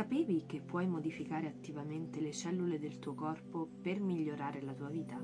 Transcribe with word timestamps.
sapevi 0.00 0.44
che 0.46 0.62
puoi 0.62 0.86
modificare 0.86 1.46
attivamente 1.46 2.20
le 2.20 2.32
cellule 2.32 2.78
del 2.78 2.98
tuo 2.98 3.12
corpo 3.12 3.68
per 3.82 4.00
migliorare 4.00 4.62
la 4.62 4.72
tua 4.72 4.88
vita? 4.88 5.22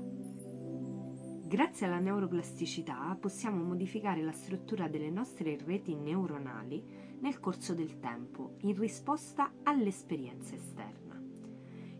Grazie 1.47 1.87
alla 1.87 1.97
neuroplasticità 1.97 3.17
possiamo 3.19 3.63
modificare 3.63 4.21
la 4.21 4.31
struttura 4.31 4.87
delle 4.87 5.09
nostre 5.09 5.57
reti 5.65 5.95
neuronali 5.95 7.17
nel 7.21 7.39
corso 7.39 7.73
del 7.73 7.97
tempo 7.97 8.57
in 8.59 8.77
risposta 8.77 9.51
all'esperienza 9.63 10.53
esterna. 10.53 11.19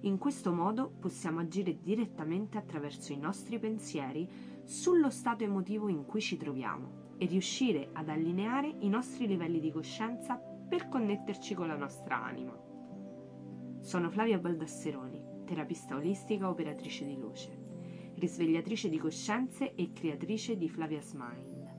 In 0.02 0.20
questo 0.20 0.54
modo 0.54 0.88
possiamo 1.00 1.40
agire 1.40 1.80
direttamente 1.82 2.60
attraverso 2.60 3.12
i 3.12 3.18
nostri 3.18 3.58
pensieri 3.58 4.30
sullo 4.66 5.10
stato 5.10 5.44
emotivo 5.44 5.88
in 5.88 6.06
cui 6.06 6.22
ci 6.22 6.38
troviamo 6.38 7.16
e 7.18 7.26
riuscire 7.26 7.90
ad 7.92 8.08
allineare 8.08 8.68
i 8.82 8.88
nostri 8.88 9.26
livelli 9.26 9.60
di 9.60 9.72
coscienza 9.72 10.36
per 10.38 10.90
connetterci 10.90 11.56
con 11.56 11.66
la 11.66 11.76
nostra 11.76 12.24
anima. 12.24 12.67
Sono 13.82 14.10
Flavia 14.10 14.38
Baldasseroni, 14.38 15.44
terapista 15.46 15.96
olistica 15.96 16.50
operatrice 16.50 17.06
di 17.06 17.18
luce 17.18 17.68
risvegliatrice 18.18 18.90
di 18.90 18.98
coscienze 18.98 19.76
e 19.76 19.92
creatrice 19.94 20.58
di 20.58 20.70
Flavia's 20.70 21.14
Mind. 21.14 21.76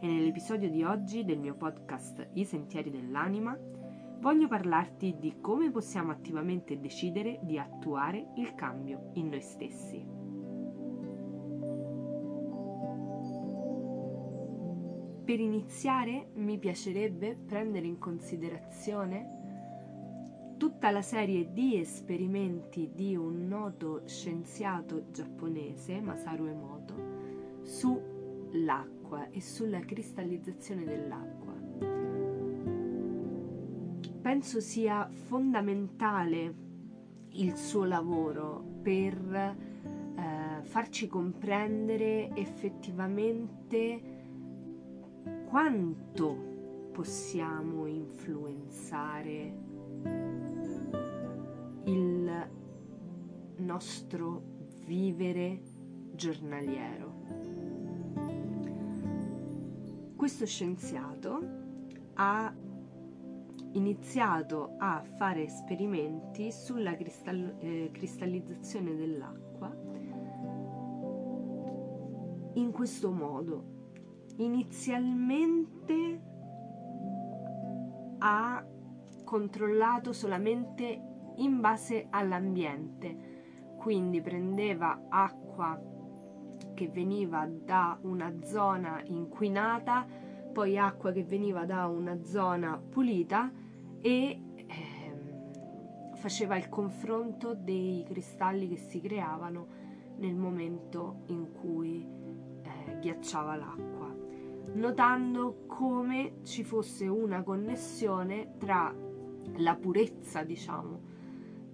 E 0.00 0.06
nell'episodio 0.06 0.68
di 0.70 0.82
oggi 0.82 1.24
del 1.24 1.38
mio 1.38 1.54
podcast 1.54 2.28
I 2.34 2.44
sentieri 2.44 2.90
dell'anima 2.90 3.58
voglio 4.20 4.48
parlarti 4.48 5.16
di 5.18 5.36
come 5.40 5.70
possiamo 5.70 6.12
attivamente 6.12 6.78
decidere 6.78 7.40
di 7.42 7.58
attuare 7.58 8.32
il 8.36 8.54
cambio 8.54 9.10
in 9.14 9.28
noi 9.28 9.40
stessi. 9.40 10.16
Per 15.24 15.40
iniziare 15.40 16.30
mi 16.34 16.58
piacerebbe 16.58 17.34
prendere 17.34 17.86
in 17.86 17.98
considerazione 17.98 19.37
tutta 20.58 20.90
la 20.90 21.02
serie 21.02 21.52
di 21.52 21.78
esperimenti 21.78 22.90
di 22.92 23.14
un 23.14 23.46
noto 23.46 24.02
scienziato 24.06 25.04
giapponese, 25.12 26.00
Masaru 26.00 26.46
Emoto, 26.46 26.94
sull'acqua 27.62 29.30
e 29.30 29.40
sulla 29.40 29.78
cristallizzazione 29.78 30.84
dell'acqua. 30.84 31.54
Penso 34.20 34.60
sia 34.60 35.08
fondamentale 35.08 36.54
il 37.30 37.56
suo 37.56 37.84
lavoro 37.84 38.62
per 38.82 39.16
eh, 39.16 40.62
farci 40.62 41.06
comprendere 41.06 42.34
effettivamente 42.34 44.16
quanto 45.46 46.90
possiamo 46.90 47.86
influenzare 47.86 49.67
il 51.88 52.50
nostro 53.56 54.42
vivere 54.84 55.60
giornaliero. 56.12 57.16
Questo 60.14 60.44
scienziato 60.46 61.40
ha 62.14 62.54
iniziato 63.72 64.74
a 64.78 65.02
fare 65.16 65.44
esperimenti 65.44 66.52
sulla 66.52 66.94
cristall- 66.96 67.54
eh, 67.58 67.90
cristallizzazione 67.92 68.94
dell'acqua 68.94 69.74
in 72.54 72.70
questo 72.72 73.10
modo. 73.10 73.76
Inizialmente 74.36 76.20
ha 78.18 78.66
controllato 79.24 80.12
solamente 80.12 81.07
in 81.38 81.60
base 81.60 82.06
all'ambiente, 82.10 83.74
quindi 83.78 84.20
prendeva 84.20 85.06
acqua 85.08 85.80
che 86.74 86.88
veniva 86.88 87.46
da 87.46 87.98
una 88.02 88.32
zona 88.42 89.00
inquinata, 89.04 90.06
poi 90.52 90.78
acqua 90.78 91.12
che 91.12 91.24
veniva 91.24 91.64
da 91.64 91.86
una 91.86 92.22
zona 92.22 92.78
pulita 92.78 93.50
e 94.00 94.42
eh, 94.54 95.08
faceva 96.14 96.56
il 96.56 96.68
confronto 96.68 97.54
dei 97.54 98.04
cristalli 98.06 98.68
che 98.68 98.76
si 98.76 99.00
creavano 99.00 99.66
nel 100.16 100.34
momento 100.34 101.22
in 101.26 101.52
cui 101.52 102.04
eh, 102.62 102.98
ghiacciava 102.98 103.56
l'acqua, 103.56 104.14
notando 104.74 105.64
come 105.66 106.38
ci 106.42 106.64
fosse 106.64 107.06
una 107.06 107.42
connessione 107.42 108.54
tra 108.58 108.92
la 109.56 109.74
purezza, 109.76 110.42
diciamo, 110.42 111.00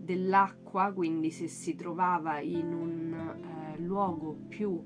dell'acqua, 0.04 0.92
quindi 0.92 1.30
se 1.30 1.48
si 1.48 1.74
trovava 1.74 2.38
in 2.40 2.72
un 2.72 3.12
eh, 3.12 3.80
luogo 3.80 4.36
più 4.48 4.84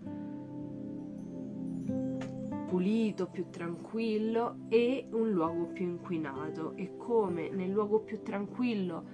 pulito, 2.67 3.27
più 3.27 3.47
tranquillo 3.51 4.61
e 4.69 5.09
un 5.11 5.31
luogo 5.31 5.67
più 5.67 5.84
inquinato. 5.84 6.75
E 6.77 6.97
come 6.97 7.51
nel 7.51 7.71
luogo 7.71 8.01
più 8.01 8.23
tranquillo 8.23 9.05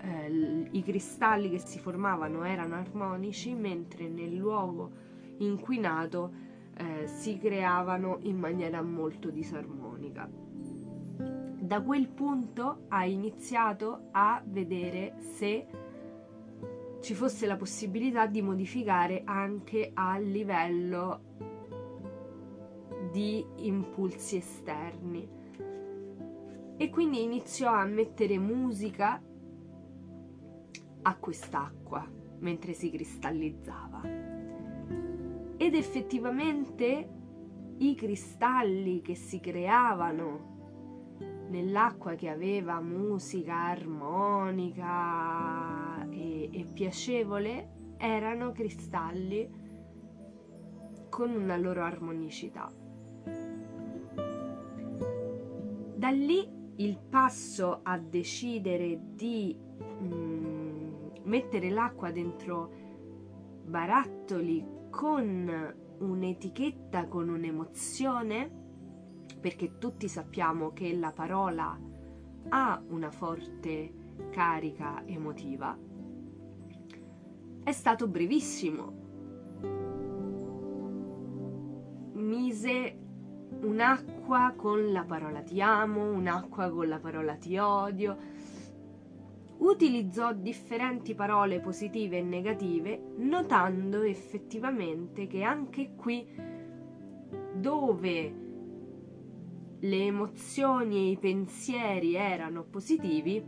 eh, 0.00 0.68
i 0.70 0.82
cristalli 0.82 1.50
che 1.50 1.58
si 1.58 1.78
formavano 1.78 2.44
erano 2.44 2.76
armonici, 2.76 3.54
mentre 3.54 4.08
nel 4.08 4.34
luogo 4.34 4.90
inquinato 5.38 6.32
eh, 6.76 7.06
si 7.06 7.38
creavano 7.38 8.18
in 8.22 8.38
maniera 8.38 8.82
molto 8.82 9.30
disarmonica 9.30 10.43
da 11.64 11.80
quel 11.80 12.08
punto 12.08 12.84
ha 12.88 13.06
iniziato 13.06 14.08
a 14.10 14.42
vedere 14.44 15.14
se 15.18 15.66
ci 17.00 17.14
fosse 17.14 17.46
la 17.46 17.56
possibilità 17.56 18.26
di 18.26 18.42
modificare 18.42 19.22
anche 19.24 19.90
a 19.94 20.18
livello 20.18 21.22
di 23.10 23.42
impulsi 23.56 24.36
esterni. 24.36 25.26
E 26.76 26.90
quindi 26.90 27.22
iniziò 27.22 27.72
a 27.72 27.86
mettere 27.86 28.38
musica 28.38 29.22
a 31.00 31.16
quest'acqua 31.16 32.06
mentre 32.40 32.74
si 32.74 32.90
cristallizzava. 32.90 34.02
Ed 35.56 35.74
effettivamente 35.74 37.08
i 37.78 37.94
cristalli 37.94 39.00
che 39.00 39.14
si 39.14 39.40
creavano 39.40 40.53
nell'acqua 41.54 42.16
che 42.16 42.28
aveva 42.28 42.80
musica 42.80 43.54
armonica 43.54 44.84
e, 46.10 46.50
e 46.52 46.64
piacevole 46.72 47.94
erano 47.96 48.50
cristalli 48.50 49.48
con 51.08 51.30
una 51.30 51.56
loro 51.56 51.84
armonicità. 51.84 52.68
Da 55.96 56.10
lì 56.10 56.50
il 56.76 56.98
passo 57.08 57.78
a 57.84 57.96
decidere 57.98 58.98
di 59.14 59.56
mm, 59.56 60.92
mettere 61.22 61.70
l'acqua 61.70 62.10
dentro 62.10 62.72
barattoli 63.64 64.66
con 64.90 65.72
un'etichetta, 65.98 67.06
con 67.06 67.28
un'emozione, 67.28 68.63
perché 69.40 69.78
tutti 69.78 70.08
sappiamo 70.08 70.72
che 70.72 70.94
la 70.94 71.12
parola 71.12 71.78
ha 72.48 72.82
una 72.88 73.10
forte 73.10 73.92
carica 74.30 75.02
emotiva, 75.06 75.76
è 77.64 77.72
stato 77.72 78.06
brevissimo. 78.08 79.02
Mise 82.12 82.98
un'acqua 83.62 84.52
con 84.54 84.92
la 84.92 85.04
parola 85.04 85.40
ti 85.42 85.60
amo, 85.60 86.12
un'acqua 86.12 86.70
con 86.70 86.88
la 86.88 86.98
parola 86.98 87.36
ti 87.36 87.56
odio. 87.56 88.16
Utilizzò 89.56 90.34
differenti 90.34 91.14
parole 91.14 91.60
positive 91.60 92.18
e 92.18 92.22
negative, 92.22 93.00
notando 93.16 94.02
effettivamente 94.02 95.26
che 95.26 95.42
anche 95.42 95.94
qui 95.94 96.26
dove 97.54 98.43
le 99.84 100.06
emozioni 100.06 100.96
e 100.96 101.10
i 101.10 101.18
pensieri 101.18 102.14
erano 102.14 102.64
positivi, 102.64 103.42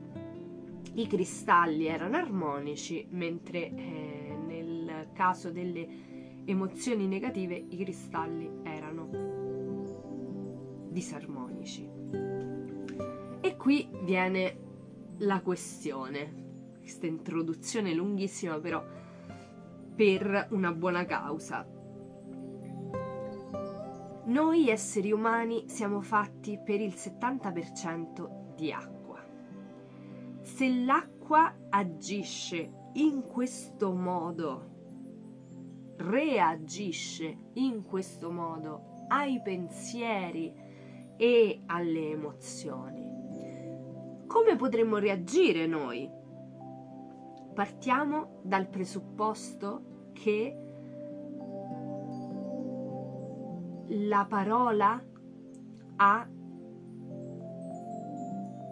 i 0.94 1.06
cristalli 1.06 1.86
erano 1.86 2.16
armonici, 2.16 3.06
mentre 3.10 3.74
eh, 3.74 4.36
nel 4.46 5.08
caso 5.12 5.50
delle 5.50 6.44
emozioni 6.44 7.06
negative 7.06 7.54
i 7.54 7.76
cristalli 7.76 8.50
erano 8.62 9.08
disarmonici. 10.90 11.88
E 13.40 13.56
qui 13.56 13.88
viene 14.02 14.58
la 15.18 15.40
questione, 15.40 16.74
questa 16.80 17.06
introduzione 17.06 17.94
lunghissima 17.94 18.58
però 18.60 18.84
per 19.94 20.48
una 20.50 20.72
buona 20.72 21.06
causa 21.06 21.75
noi 24.36 24.68
esseri 24.68 25.12
umani 25.12 25.66
siamo 25.66 26.02
fatti 26.02 26.60
per 26.62 26.78
il 26.78 26.92
70% 26.92 28.54
di 28.54 28.70
acqua. 28.70 29.24
se 30.42 30.84
l'acqua 30.84 31.56
agisce 31.70 32.90
in 32.92 33.22
questo 33.22 33.94
modo, 33.94 35.94
reagisce 35.96 37.34
in 37.54 37.82
questo 37.82 38.30
modo 38.30 39.06
ai 39.08 39.40
pensieri 39.40 40.52
e 41.16 41.62
alle 41.64 42.10
emozioni, 42.10 43.10
come 44.26 44.56
potremmo 44.56 44.98
reagire 44.98 45.66
noi? 45.66 46.10
Partiamo 47.54 48.40
dal 48.42 48.68
presupposto 48.68 50.10
che 50.12 50.65
la 54.04 54.26
parola 54.26 55.02
ha 55.96 56.28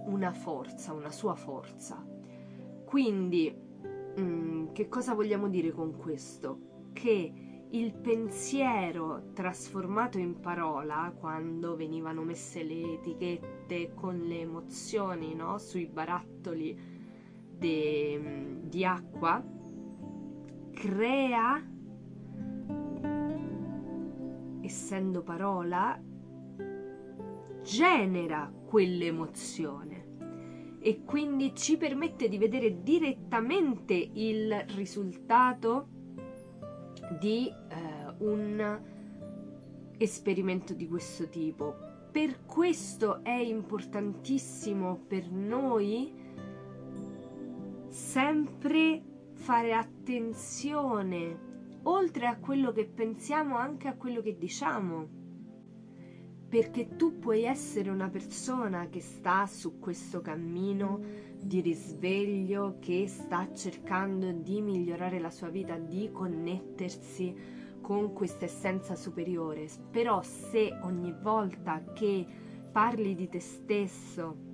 una 0.07 0.33
forza, 0.33 0.93
una 0.93 1.11
sua 1.11 1.35
forza. 1.35 2.05
Quindi, 2.85 3.53
mh, 4.17 4.21
mm, 4.21 4.73
che 4.73 4.89
cosa 4.89 5.15
vogliamo 5.15 5.49
dire 5.49 5.73
con 5.73 5.97
questo? 5.97 6.91
Che 6.93 7.33
il 7.71 7.93
pensiero 7.95 9.33
trasformato 9.33 10.19
in 10.19 10.39
parola, 10.39 11.13
quando 11.19 11.75
venivano 11.75 12.23
messe 12.23 12.63
le 12.63 12.95
etichette 12.95 13.93
con 13.95 14.21
le 14.21 14.41
emozioni 14.41 15.35
no? 15.35 15.59
sui 15.59 15.87
barattoli 15.87 16.79
de, 17.59 18.61
di 18.63 18.85
acqua, 18.85 19.43
crea, 20.73 21.74
essendo 24.65 25.23
parola, 25.23 26.01
genera 27.63 28.53
quell'emozione 28.67 30.05
e 30.81 31.03
quindi 31.05 31.55
ci 31.55 31.79
permette 31.79 32.29
di 32.29 32.37
vedere 32.37 32.83
direttamente 32.83 33.95
il 33.95 34.55
risultato 34.75 35.89
di 37.19 37.49
eh, 37.49 38.15
un 38.19 38.81
esperimento 39.97 40.75
di 40.75 40.87
questo 40.87 41.29
tipo. 41.29 41.75
Per 42.11 42.45
questo 42.45 43.25
è 43.25 43.33
importantissimo 43.33 45.05
per 45.07 45.31
noi 45.31 46.13
sempre 47.89 49.03
fare 49.33 49.73
attenzione 49.73 51.44
oltre 51.85 52.27
a 52.27 52.39
quello 52.39 52.73
che 52.73 52.85
pensiamo 52.87 53.57
anche 53.57 53.89
a 53.89 53.95
quello 53.95 54.21
che 54.21 54.37
diciamo 54.37 55.23
perché 56.55 56.95
tu 56.95 57.19
puoi 57.19 57.43
essere 57.43 57.91
una 57.91 58.09
persona 58.09 58.89
che 58.89 59.01
sta 59.01 59.45
su 59.45 59.81
questo 59.81 60.21
cammino 60.21 61.01
di 61.43 61.61
risveglio, 61.61 62.77
che 62.79 63.09
sta 63.09 63.53
cercando 63.53 64.31
di 64.31 64.61
migliorare 64.61 65.19
la 65.19 65.31
sua 65.31 65.49
vita, 65.49 65.77
di 65.77 66.11
connettersi 66.13 67.35
con 67.81 68.13
questa 68.13 68.45
essenza 68.45 68.95
superiore. 68.95 69.67
Però 69.91 70.23
se 70.23 70.79
ogni 70.83 71.13
volta 71.21 71.83
che 71.93 72.25
parli 72.71 73.17
di 73.17 73.29
te 73.29 73.41
stesso 73.41 74.54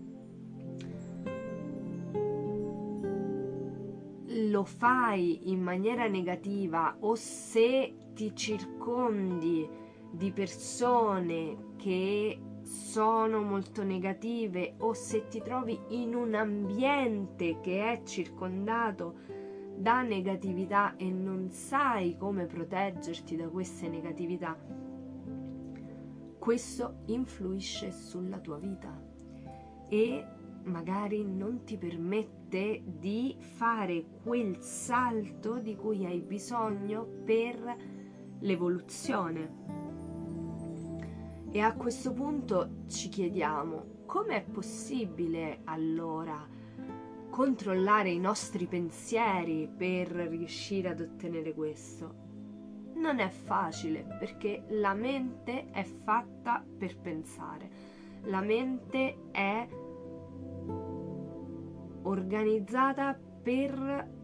lo 4.49 4.65
fai 4.65 5.51
in 5.51 5.61
maniera 5.61 6.07
negativa 6.07 6.97
o 7.01 7.15
se 7.15 7.95
ti 8.15 8.35
circondi 8.35 9.69
di 10.11 10.33
persone 10.33 11.75
che 11.77 12.39
sono 12.63 13.43
molto 13.43 13.83
negative 13.83 14.75
o 14.79 14.93
se 14.93 15.29
ti 15.29 15.41
trovi 15.43 15.79
in 15.89 16.15
un 16.15 16.35
ambiente 16.35 17.61
che 17.61 17.93
è 17.93 18.03
circondato 18.05 19.15
da 19.77 20.03
negatività 20.03 20.97
e 20.97 21.11
non 21.11 21.51
sai 21.51 22.17
come 22.17 22.47
proteggerti 22.47 23.35
da 23.37 23.49
queste 23.49 23.89
negatività, 23.89 24.59
questo 26.39 27.01
influisce 27.07 27.91
sulla 27.91 28.39
tua 28.39 28.59
vita 28.59 29.01
e 29.89 30.25
magari 30.65 31.25
non 31.25 31.65
ti 31.65 31.77
permette 31.77 32.83
di 32.85 33.37
fare 33.39 34.05
quel 34.23 34.61
salto 34.61 35.59
di 35.59 35.75
cui 35.77 36.05
hai 36.05 36.21
bisogno 36.21 37.05
per 37.25 37.77
l'evoluzione. 38.41 39.89
E 41.51 41.61
a 41.61 41.75
questo 41.75 42.13
punto 42.13 42.85
ci 42.87 43.09
chiediamo 43.09 43.99
come 44.07 44.37
è 44.37 44.43
possibile 44.43 45.61
allora 45.65 46.47
controllare 47.31 48.11
i 48.11 48.19
nostri 48.19 48.67
pensieri 48.67 49.69
per 49.75 50.09
riuscire 50.09 50.89
ad 50.89 51.01
ottenere 51.01 51.55
questo? 51.55 52.29
Non 52.95 53.19
è 53.19 53.29
facile 53.29 54.05
perché 54.19 54.65
la 54.71 54.95
mente 54.95 55.71
è 55.71 55.85
fatta 55.85 56.65
per 56.77 56.99
pensare, 56.99 57.71
la 58.25 58.41
mente 58.41 59.31
è 59.31 59.67
organizzata 62.11 63.19
per 63.43 64.19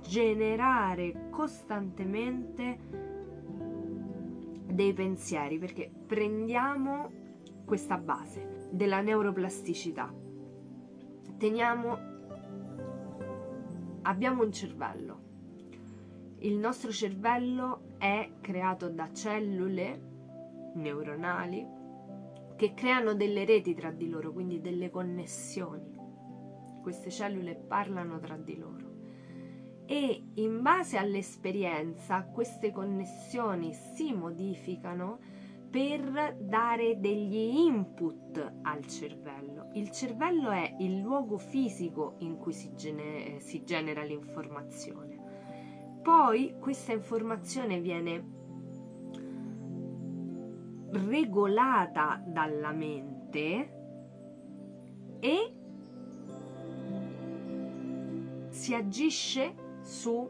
generare 0.00 1.28
costantemente 1.30 2.78
dei 4.66 4.92
pensieri, 4.92 5.58
perché 5.58 5.90
prendiamo 6.06 7.10
questa 7.64 7.96
base 7.96 8.68
della 8.70 9.00
neuroplasticità. 9.00 10.12
Teniamo, 11.36 11.98
abbiamo 14.02 14.42
un 14.42 14.52
cervello. 14.52 15.22
Il 16.38 16.56
nostro 16.58 16.90
cervello 16.90 17.94
è 17.98 18.32
creato 18.40 18.88
da 18.88 19.10
cellule 19.12 20.12
neuronali 20.74 21.66
che 22.56 22.74
creano 22.74 23.14
delle 23.14 23.44
reti 23.44 23.74
tra 23.74 23.90
di 23.90 24.08
loro, 24.08 24.32
quindi 24.32 24.60
delle 24.60 24.90
connessioni. 24.90 25.93
Queste 26.84 27.10
cellule 27.10 27.54
parlano 27.54 28.18
tra 28.18 28.36
di 28.36 28.58
loro 28.58 28.92
e 29.86 30.22
in 30.34 30.60
base 30.60 30.98
all'esperienza 30.98 32.24
queste 32.24 32.72
connessioni 32.72 33.72
si 33.72 34.12
modificano 34.12 35.18
per 35.70 36.36
dare 36.38 37.00
degli 37.00 37.56
input 37.56 38.56
al 38.60 38.86
cervello. 38.86 39.70
Il 39.72 39.92
cervello 39.92 40.50
è 40.50 40.76
il 40.80 40.98
luogo 40.98 41.38
fisico 41.38 42.16
in 42.18 42.36
cui 42.36 42.52
si, 42.52 42.74
gene- 42.74 43.40
si 43.40 43.64
genera 43.64 44.02
l'informazione. 44.02 45.98
Poi 46.02 46.56
questa 46.60 46.92
informazione 46.92 47.80
viene 47.80 48.32
regolata 50.90 52.22
dalla 52.26 52.72
mente 52.72 53.74
e 55.18 55.53
si 58.64 58.74
agisce 58.74 59.54
su 59.82 60.26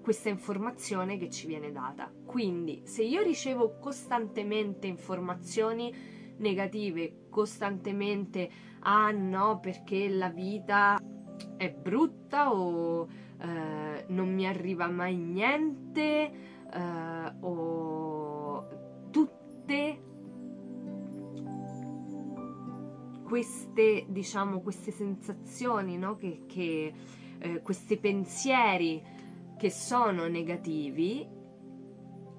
questa 0.00 0.28
informazione 0.28 1.16
che 1.16 1.28
ci 1.28 1.48
viene 1.48 1.72
data. 1.72 2.08
Quindi, 2.24 2.82
se 2.84 3.02
io 3.02 3.20
ricevo 3.20 3.78
costantemente 3.80 4.86
informazioni 4.86 5.92
negative, 6.36 7.26
costantemente 7.30 8.48
ah 8.82 9.10
no, 9.10 9.58
perché 9.58 10.08
la 10.08 10.28
vita 10.28 11.00
è 11.56 11.68
brutta 11.72 12.54
o 12.54 13.08
eh, 13.40 14.04
non 14.06 14.32
mi 14.32 14.46
arriva 14.46 14.86
mai 14.86 15.16
niente 15.16 16.30
eh, 16.72 17.34
o 17.40 19.08
tutte 19.10 20.02
queste 23.24 24.04
diciamo 24.08 24.60
queste 24.60 24.92
sensazioni 24.92 25.96
no? 25.96 26.16
che, 26.16 26.42
che 26.46 26.92
eh, 27.42 27.60
questi 27.62 27.98
pensieri 27.98 29.02
che 29.58 29.70
sono 29.70 30.28
negativi, 30.28 31.28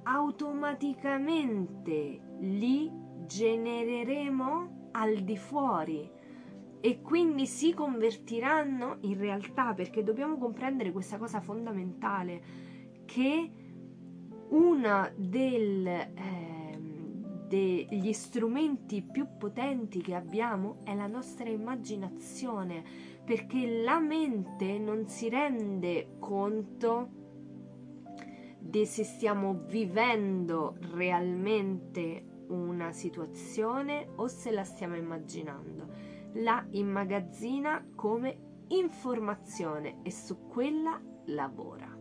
automaticamente 0.04 2.20
li 2.40 2.92
genereremo 3.26 4.90
al 4.92 5.20
di 5.20 5.38
fuori 5.38 6.12
e 6.82 7.02
quindi 7.02 7.48
si 7.48 7.74
convertiranno 7.74 8.98
in 9.02 9.18
realtà 9.18 9.74
perché 9.74 10.04
dobbiamo 10.04 10.38
comprendere 10.38 10.92
questa 10.92 11.18
cosa 11.18 11.40
fondamentale 11.40 12.42
che 13.06 13.52
uno 14.50 15.10
del, 15.16 15.88
eh, 15.88 16.43
degli 17.54 18.14
strumenti 18.14 19.04
più 19.04 19.28
potenti 19.38 20.02
che 20.02 20.16
abbiamo 20.16 20.80
è 20.84 20.96
la 20.96 21.06
nostra 21.06 21.48
immaginazione 21.48 22.84
perché 23.24 23.84
la 23.84 24.00
mente 24.00 24.80
non 24.80 25.06
si 25.08 25.30
rende 25.30 26.16
conto 26.18 27.10
di 28.58 28.88
se 28.88 29.04
stiamo 29.04 29.66
vivendo 29.68 30.78
realmente 30.94 32.26
una 32.48 32.92
situazione 32.92 34.10
o 34.16 34.28
se 34.28 34.50
la 34.50 34.64
stiamo 34.64 34.96
immaginando. 34.96 35.92
La 36.38 36.66
immagazzina 36.72 37.86
come 37.94 38.64
informazione 38.70 40.00
e 40.02 40.10
su 40.10 40.48
quella 40.48 41.00
lavora. 41.26 41.93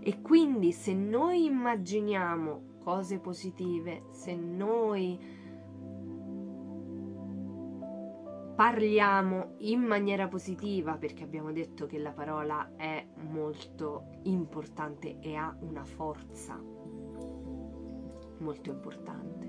E 0.00 0.20
quindi 0.22 0.72
se 0.72 0.94
noi 0.94 1.44
immaginiamo 1.44 2.78
cose 2.82 3.18
positive, 3.18 4.04
se 4.10 4.34
noi 4.34 5.18
parliamo 8.60 9.54
in 9.58 9.80
maniera 9.80 10.28
positiva, 10.28 10.96
perché 10.96 11.24
abbiamo 11.24 11.52
detto 11.52 11.86
che 11.86 11.98
la 11.98 12.12
parola 12.12 12.72
è 12.76 13.06
molto 13.30 14.18
importante 14.24 15.18
e 15.20 15.34
ha 15.34 15.56
una 15.60 15.84
forza 15.84 16.60
molto 18.38 18.70
importante. 18.70 19.48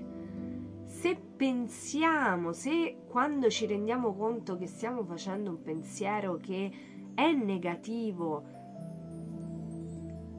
Se 0.84 1.14
pensiamo, 1.16 2.52
se 2.52 3.04
quando 3.06 3.50
ci 3.50 3.66
rendiamo 3.66 4.14
conto 4.14 4.56
che 4.56 4.66
stiamo 4.66 5.04
facendo 5.04 5.50
un 5.50 5.62
pensiero 5.62 6.36
che 6.36 6.70
è 7.14 7.32
negativo, 7.32 8.61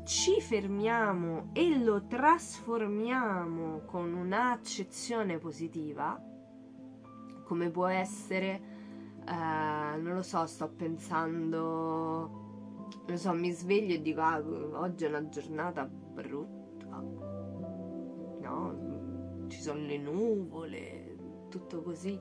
ci 0.03 0.41
fermiamo 0.41 1.50
e 1.53 1.81
lo 1.81 2.05
trasformiamo 2.05 3.81
con 3.86 4.13
un'accezione 4.13 5.38
positiva, 5.38 6.22
come 7.45 7.69
può 7.69 7.88
essere, 7.88 8.62
eh, 9.25 9.98
non 9.98 10.13
lo 10.15 10.22
so, 10.22 10.45
sto 10.45 10.69
pensando, 10.69 12.41
lo 13.05 13.17
so, 13.17 13.33
mi 13.33 13.51
sveglio 13.51 13.93
e 13.95 14.01
dico, 14.01 14.22
ah, 14.22 14.43
oggi 14.74 15.05
è 15.05 15.07
una 15.07 15.27
giornata 15.29 15.86
brutta, 15.86 17.01
no? 18.41 19.45
Ci 19.48 19.62
sono 19.62 19.79
le 19.86 19.98
nuvole, 19.98 21.15
tutto 21.50 21.81
così. 21.81 22.19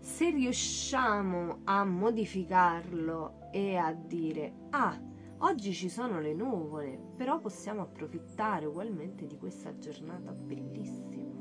Se 0.00 0.30
riusciamo 0.30 1.60
a 1.64 1.84
modificarlo 1.84 3.50
e 3.52 3.76
a 3.76 3.92
dire, 3.92 4.54
ah, 4.70 4.98
Oggi 5.40 5.72
ci 5.72 5.88
sono 5.88 6.18
le 6.20 6.34
nuvole, 6.34 6.98
però 7.16 7.38
possiamo 7.38 7.82
approfittare 7.82 8.66
ugualmente 8.66 9.24
di 9.26 9.36
questa 9.36 9.76
giornata 9.78 10.32
bellissima. 10.32 11.36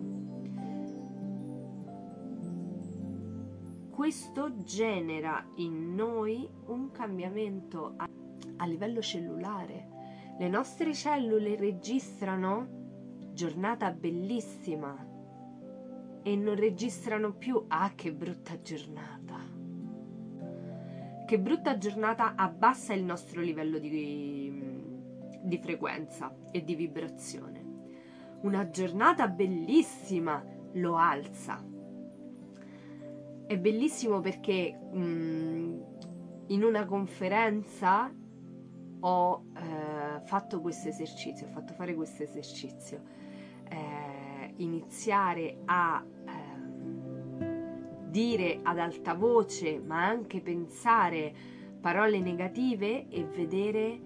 Questo 3.90 4.62
genera 4.62 5.44
in 5.56 5.96
noi 5.96 6.48
un 6.68 6.92
cambiamento 6.92 7.94
a, 7.98 8.08
a 8.58 8.66
livello 8.68 9.02
cellulare. 9.02 10.36
Le 10.38 10.48
nostre 10.48 10.94
cellule 10.94 11.56
registrano 11.56 13.32
giornata 13.34 13.90
bellissima 13.90 14.96
e 16.22 16.36
non 16.36 16.54
registrano 16.54 17.34
più 17.34 17.66
ah 17.68 17.94
che 17.96 18.14
brutta 18.14 18.62
giornata 18.62 19.47
che 21.28 21.38
brutta 21.38 21.78
giornata 21.78 22.36
abbassa 22.36 22.94
il 22.94 23.04
nostro 23.04 23.42
livello 23.42 23.80
di, 23.80 24.50
di 25.42 25.58
frequenza 25.58 26.34
e 26.52 26.64
di 26.64 26.74
vibrazione. 26.74 27.66
Una 28.44 28.70
giornata 28.70 29.28
bellissima 29.28 30.42
lo 30.76 30.96
alza. 30.96 31.62
È 33.46 33.58
bellissimo 33.58 34.22
perché 34.22 34.72
mh, 34.72 35.00
mm, 35.00 35.82
in 36.48 36.64
una 36.64 36.86
conferenza 36.86 38.10
ho 39.02 39.46
eh, 39.54 40.22
fatto 40.24 40.62
questo 40.62 40.88
esercizio, 40.88 41.48
ho 41.48 41.52
fatto 41.52 41.74
fare 41.74 41.94
questo 41.94 42.24
esercizio. 42.24 43.02
Eh, 43.70 44.54
iniziare 44.64 45.58
a 45.66 46.02
dire 48.10 48.60
ad 48.64 48.80
alta 48.80 49.14
voce, 49.14 49.80
ma 49.80 50.06
anche 50.06 50.42
pensare 50.42 51.34
parole 51.80 52.20
negative 52.20 53.08
e 53.10 53.24
vedere 53.24 54.02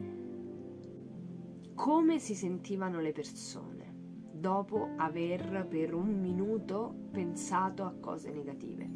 come 1.74 2.20
si 2.20 2.36
sentivano 2.36 3.00
le 3.00 3.12
persone 3.12 3.81
dopo 4.31 4.89
aver 4.98 5.67
per 5.67 5.93
un 5.93 6.20
minuto 6.20 6.93
pensato 7.12 7.84
a 7.84 7.93
cose 8.00 8.31
negative. 8.31 8.89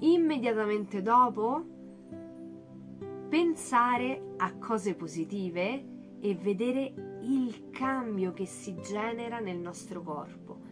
Immediatamente 0.00 1.02
dopo 1.02 1.64
pensare 3.28 4.34
a 4.38 4.54
cose 4.54 4.94
positive 4.94 5.84
e 6.20 6.34
vedere 6.34 7.18
il 7.22 7.68
cambio 7.70 8.32
che 8.32 8.46
si 8.46 8.74
genera 8.80 9.38
nel 9.38 9.58
nostro 9.58 10.02
corpo 10.02 10.69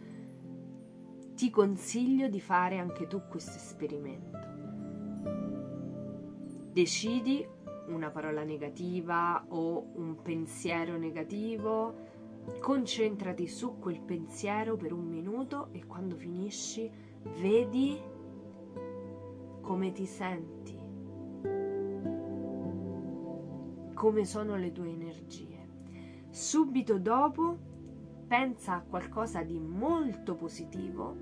ti 1.39 1.49
consiglio 1.49 2.27
di 2.27 2.41
fare 2.41 2.79
anche 2.79 3.07
tu 3.07 3.21
questo 3.29 3.55
esperimento. 3.55 4.37
Decidi 6.73 7.47
una 7.87 8.09
parola 8.09 8.43
negativa 8.43 9.45
o 9.47 9.85
un 9.93 10.21
pensiero 10.21 10.97
negativo, 10.97 11.95
concentrati 12.59 13.47
su 13.47 13.79
quel 13.79 14.01
pensiero 14.01 14.75
per 14.75 14.91
un 14.91 15.05
minuto 15.05 15.69
e 15.71 15.85
quando 15.85 16.17
finisci 16.17 16.91
vedi 17.39 17.97
come 19.61 19.93
ti 19.93 20.05
senti, 20.05 20.77
come 23.93 24.25
sono 24.25 24.57
le 24.57 24.73
tue 24.73 24.89
energie. 24.89 25.67
Subito 26.31 26.99
dopo 26.99 27.68
pensa 28.29 28.75
a 28.75 28.81
qualcosa 28.81 29.41
di 29.41 29.59
molto 29.59 30.35
positivo 30.35 31.15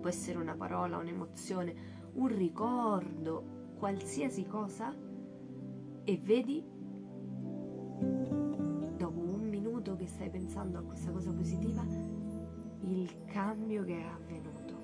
può 0.00 0.08
essere 0.08 0.38
una 0.38 0.56
parola, 0.56 0.96
un'emozione, 0.98 1.74
un 2.14 2.26
ricordo, 2.26 3.72
qualsiasi 3.78 4.44
cosa 4.46 4.92
e 6.04 6.20
vedi 6.22 6.64
dopo 8.96 9.20
un 9.20 9.48
minuto 9.48 9.94
che 9.94 10.08
stai 10.08 10.28
pensando 10.28 10.78
a 10.78 10.82
questa 10.82 11.12
cosa 11.12 11.32
positiva 11.32 11.84
il 12.82 13.24
cambio 13.26 13.84
che 13.84 13.96
è 13.96 14.04
avvenuto. 14.04 14.74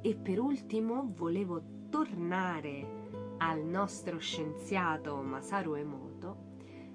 E 0.00 0.14
per 0.16 0.40
ultimo 0.40 1.12
volevo 1.14 1.62
tornare 1.88 2.95
al 3.38 3.64
nostro 3.64 4.18
scienziato 4.18 5.16
Masaru 5.16 5.74
Emoto 5.74 6.36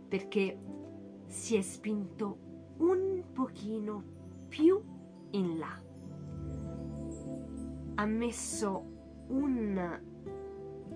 perché 0.07 0.60
si 1.27 1.55
è 1.55 1.62
spinto 1.62 2.75
un 2.77 3.24
pochino 3.31 4.03
più 4.48 4.81
in 5.31 5.57
là. 5.57 5.81
Ha 7.95 8.05
messo 8.05 9.25
un 9.27 10.01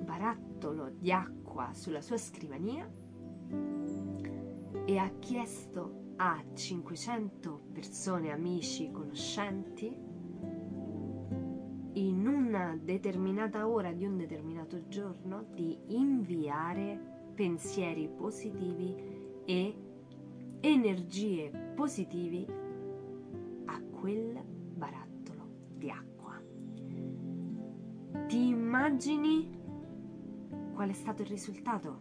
barattolo 0.03 0.89
di 0.89 1.11
acqua 1.11 1.73
sulla 1.73 2.01
sua 2.01 2.17
scrivania 2.17 2.89
e 4.85 4.97
ha 4.97 5.09
chiesto 5.19 6.03
a 6.17 6.43
500 6.53 7.61
persone, 7.71 8.31
amici, 8.31 8.91
conoscenti, 8.91 9.95
una 12.55 12.79
determinata 12.81 13.67
ora 13.67 13.91
di 13.91 14.05
un 14.05 14.15
determinato 14.15 14.87
giorno, 14.87 15.45
di 15.53 15.77
inviare 15.87 16.97
pensieri 17.35 18.07
positivi 18.07 18.95
e 19.43 19.75
energie 20.61 21.51
positivi 21.75 22.47
a 23.65 23.81
quel 23.99 24.41
barattolo 24.73 25.47
di 25.75 25.89
acqua. 25.89 26.41
Ti 28.27 28.47
immagini 28.47 29.59
qual 30.73 30.89
è 30.89 30.93
stato 30.93 31.23
il 31.23 31.27
risultato? 31.27 31.99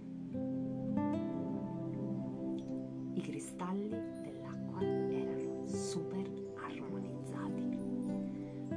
I 3.13 3.21
cristalli 3.21 3.89
dell'acqua 3.89 4.81
erano 4.83 5.67
super 5.67 6.31
armonizzati. 6.63 7.77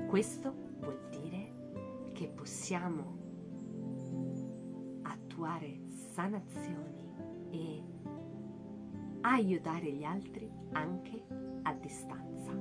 Questo 0.07 0.66
che 2.17 2.27
possiamo 2.29 3.15
attuare 5.03 5.81
sanazioni 5.88 7.13
e 7.51 7.83
aiutare 9.21 9.91
gli 9.91 10.03
altri 10.03 10.51
anche 10.71 11.24
a 11.62 11.74
distanza. 11.74 12.53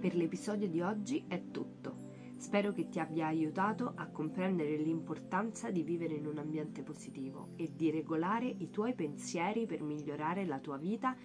Per 0.00 0.14
l'episodio 0.16 0.68
di 0.68 0.82
oggi 0.82 1.24
è 1.26 1.50
tutto. 1.50 2.10
Spero 2.36 2.72
che 2.72 2.90
ti 2.90 3.00
abbia 3.00 3.28
aiutato 3.28 3.94
a 3.94 4.06
comprendere 4.08 4.76
l'importanza 4.76 5.70
di 5.70 5.82
vivere 5.82 6.12
in 6.12 6.26
un 6.26 6.36
ambiente 6.36 6.82
positivo 6.82 7.52
e 7.56 7.72
di 7.74 7.90
regolare 7.90 8.44
i 8.48 8.68
tuoi 8.68 8.92
pensieri 8.94 9.64
per 9.64 9.80
migliorare 9.80 10.44
la 10.44 10.58
tua 10.58 10.76
vita 10.76 11.16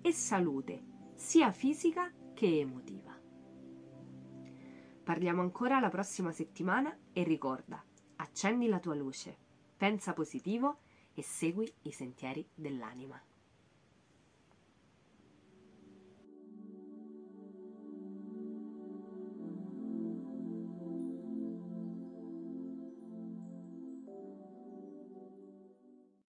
e 0.00 0.12
salute, 0.12 0.94
sia 1.16 1.50
fisica 1.50 2.12
che 2.34 2.60
emotiva. 2.60 3.18
Parliamo 5.02 5.40
ancora 5.40 5.80
la 5.80 5.88
prossima 5.88 6.30
settimana 6.30 6.96
e 7.12 7.22
ricorda, 7.22 7.82
accendi 8.16 8.68
la 8.68 8.78
tua 8.78 8.94
luce, 8.94 9.38
pensa 9.76 10.12
positivo 10.12 10.80
e 11.14 11.22
segui 11.22 11.72
i 11.82 11.90
sentieri 11.90 12.46
dell'anima. 12.54 13.20